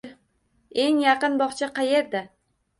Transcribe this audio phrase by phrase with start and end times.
[0.85, 2.27] Eng yaqin bog'cha qayerda?